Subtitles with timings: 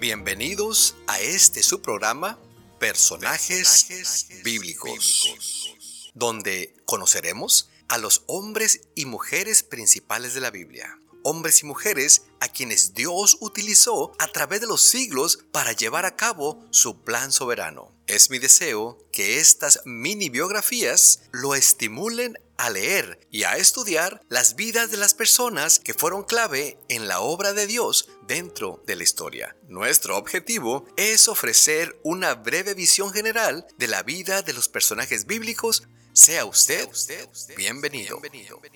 [0.00, 2.38] Bienvenidos a este su programa
[2.78, 5.36] Personajes, bíblicos,
[6.14, 10.98] donde conoceremos a los hombres y mujeres principales de la Biblia.
[11.22, 16.16] Hombres y mujeres a quienes Dios utilizó a través de los siglos para llevar a
[16.16, 17.92] cabo su plan soberano.
[18.10, 24.56] Es mi deseo que estas mini biografías lo estimulen a leer y a estudiar las
[24.56, 29.04] vidas de las personas que fueron clave en la obra de Dios dentro de la
[29.04, 29.54] historia.
[29.68, 35.84] Nuestro objetivo es ofrecer una breve visión general de la vida de los personajes bíblicos
[36.12, 36.88] sea usted,
[37.56, 38.20] bienvenido.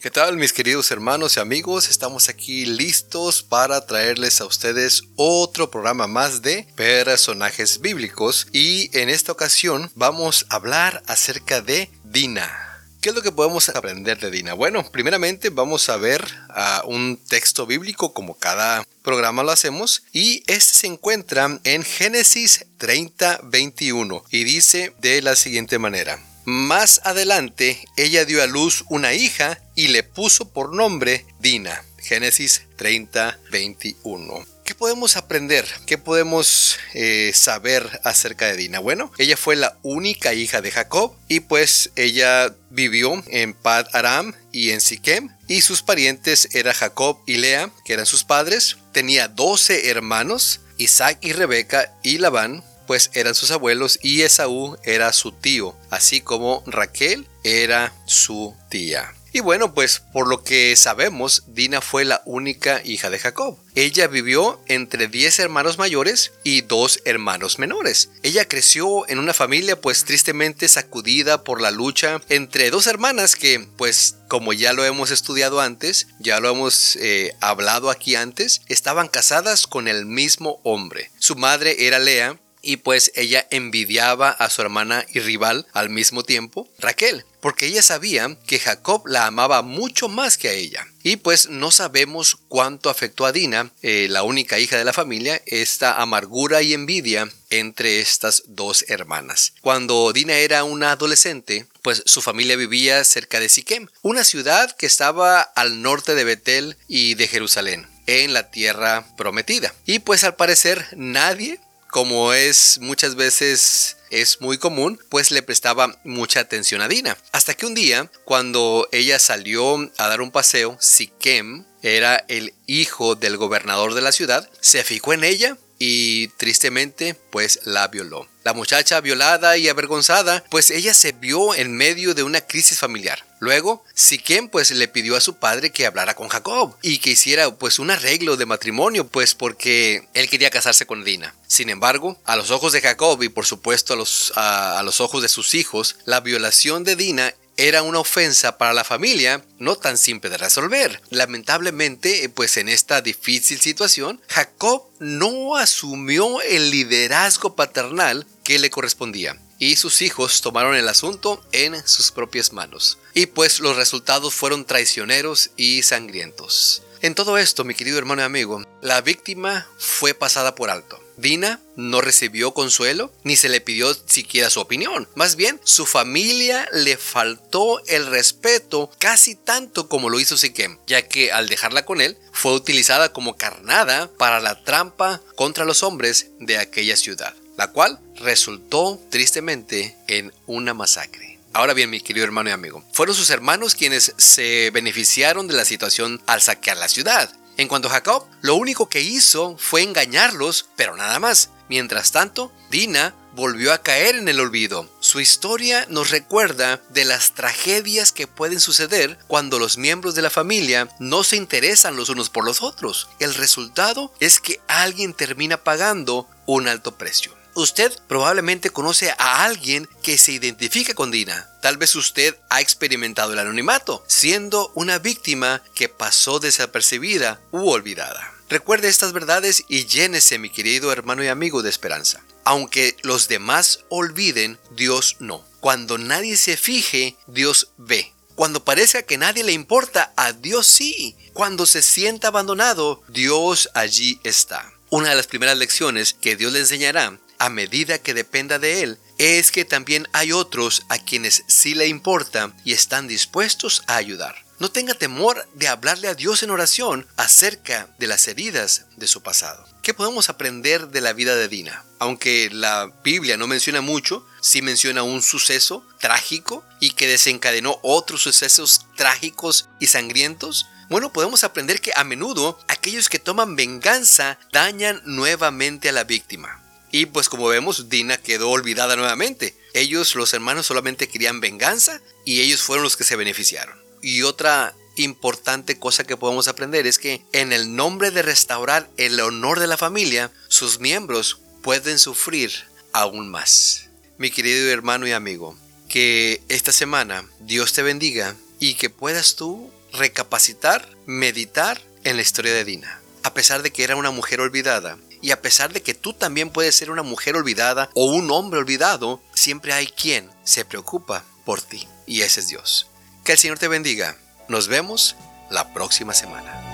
[0.00, 1.88] ¿Qué tal mis queridos hermanos y amigos?
[1.88, 9.10] Estamos aquí listos para traerles a ustedes otro programa más de personajes bíblicos y en
[9.10, 12.64] esta ocasión vamos a hablar acerca de Dina.
[13.00, 14.54] ¿Qué es lo que podemos aprender de Dina?
[14.54, 20.42] Bueno, primeramente vamos a ver a un texto bíblico como cada programa lo hacemos y
[20.46, 26.27] este se encuentra en Génesis 30, 21 y dice de la siguiente manera.
[26.50, 31.84] Más adelante ella dio a luz una hija y le puso por nombre Dina.
[31.98, 34.46] Génesis 30, 21.
[34.64, 35.66] ¿Qué podemos aprender?
[35.84, 38.78] ¿Qué podemos eh, saber acerca de Dina?
[38.78, 44.32] Bueno, ella fue la única hija de Jacob y pues ella vivió en Pad Aram
[44.50, 48.78] y en Siquem y sus parientes eran Jacob y Lea, que eran sus padres.
[48.92, 55.12] Tenía 12 hermanos, Isaac y Rebeca y Labán, pues eran sus abuelos y Esaú era
[55.12, 59.14] su tío, así como Raquel era su tía.
[59.30, 63.58] Y bueno, pues por lo que sabemos, Dina fue la única hija de Jacob.
[63.74, 68.08] Ella vivió entre 10 hermanos mayores y dos hermanos menores.
[68.22, 73.68] Ella creció en una familia pues tristemente sacudida por la lucha entre dos hermanas que
[73.76, 79.08] pues como ya lo hemos estudiado antes, ya lo hemos eh, hablado aquí antes, estaban
[79.08, 81.10] casadas con el mismo hombre.
[81.18, 86.22] Su madre era Lea y pues ella envidiaba a su hermana y rival al mismo
[86.22, 90.86] tiempo, Raquel, porque ella sabía que Jacob la amaba mucho más que a ella.
[91.02, 95.40] Y pues no sabemos cuánto afectó a Dina, eh, la única hija de la familia,
[95.46, 99.54] esta amargura y envidia entre estas dos hermanas.
[99.62, 104.86] Cuando Dina era una adolescente, pues su familia vivía cerca de Siquem, una ciudad que
[104.86, 109.74] estaba al norte de Betel y de Jerusalén en la tierra prometida.
[109.84, 111.60] Y pues al parecer nadie
[111.90, 117.16] como es muchas veces es muy común, pues le prestaba mucha atención a Dina.
[117.32, 123.14] Hasta que un día, cuando ella salió a dar un paseo, Siquem era el hijo
[123.14, 128.28] del gobernador de la ciudad, se fijó en ella y tristemente pues la violó.
[128.44, 133.27] La muchacha violada y avergonzada, pues ella se vio en medio de una crisis familiar.
[133.40, 137.54] Luego, Siquem pues le pidió a su padre que hablara con Jacob y que hiciera
[137.54, 141.34] pues un arreglo de matrimonio, pues porque él quería casarse con Dina.
[141.46, 145.22] Sin embargo, a los ojos de Jacob y por supuesto a los, a los ojos
[145.22, 149.98] de sus hijos, la violación de Dina era una ofensa para la familia no tan
[149.98, 151.02] simple de resolver.
[151.10, 159.36] Lamentablemente, pues en esta difícil situación, Jacob no asumió el liderazgo paternal que le correspondía
[159.58, 162.98] y sus hijos tomaron el asunto en sus propias manos.
[163.14, 166.82] Y pues los resultados fueron traicioneros y sangrientos.
[167.00, 171.00] En todo esto, mi querido hermano y amigo, la víctima fue pasada por alto.
[171.16, 175.08] Dina no recibió consuelo ni se le pidió siquiera su opinión.
[175.14, 181.02] Más bien, su familia le faltó el respeto casi tanto como lo hizo Siquem, ya
[181.02, 186.30] que al dejarla con él fue utilizada como carnada para la trampa contra los hombres
[186.38, 191.38] de aquella ciudad, la cual resultó tristemente en una masacre.
[191.52, 195.64] Ahora bien, mi querido hermano y amigo, fueron sus hermanos quienes se beneficiaron de la
[195.64, 197.30] situación al saquear la ciudad.
[197.56, 201.50] En cuanto a Jacob, lo único que hizo fue engañarlos, pero nada más.
[201.68, 204.88] Mientras tanto, Dina volvió a caer en el olvido.
[205.00, 210.30] Su historia nos recuerda de las tragedias que pueden suceder cuando los miembros de la
[210.30, 213.08] familia no se interesan los unos por los otros.
[213.18, 217.38] El resultado es que alguien termina pagando un alto precio.
[217.58, 221.50] Usted probablemente conoce a alguien que se identifica con Dina.
[221.60, 228.32] Tal vez usted ha experimentado el anonimato, siendo una víctima que pasó desapercibida u olvidada.
[228.48, 232.22] Recuerde estas verdades y llénese, mi querido hermano y amigo de esperanza.
[232.44, 235.44] Aunque los demás olviden, Dios no.
[235.58, 238.12] Cuando nadie se fije, Dios ve.
[238.36, 241.16] Cuando parezca que nadie le importa, a Dios sí.
[241.32, 244.72] Cuando se sienta abandonado, Dios allí está.
[244.90, 248.98] Una de las primeras lecciones que Dios le enseñará a medida que dependa de Él,
[249.18, 254.44] es que también hay otros a quienes sí le importa y están dispuestos a ayudar.
[254.58, 259.22] no tenga temor de hablarle a Dios en oración acerca de las heridas de su
[259.22, 259.64] pasado.
[259.82, 261.84] ¿Qué podemos aprender de la vida de Dina?
[262.00, 268.22] Aunque la Biblia no menciona mucho, sí menciona un suceso trágico y que desencadenó otros
[268.22, 270.66] sucesos trágicos y sangrientos.
[270.90, 276.60] Bueno, podemos aprender que a menudo aquellos que toman venganza dañan nuevamente a la víctima.
[276.90, 279.54] Y pues como vemos, Dina quedó olvidada nuevamente.
[279.74, 283.78] Ellos, los hermanos, solamente querían venganza y ellos fueron los que se beneficiaron.
[284.02, 289.20] Y otra importante cosa que podemos aprender es que en el nombre de restaurar el
[289.20, 292.52] honor de la familia, sus miembros pueden sufrir
[292.92, 293.88] aún más.
[294.16, 295.56] Mi querido hermano y amigo,
[295.88, 302.52] que esta semana Dios te bendiga y que puedas tú recapacitar, meditar en la historia
[302.52, 303.00] de Dina.
[303.22, 306.50] A pesar de que era una mujer olvidada, y a pesar de que tú también
[306.50, 311.60] puedes ser una mujer olvidada o un hombre olvidado, siempre hay quien se preocupa por
[311.60, 311.88] ti.
[312.06, 312.88] Y ese es Dios.
[313.24, 314.16] Que el Señor te bendiga.
[314.48, 315.16] Nos vemos
[315.50, 316.67] la próxima semana.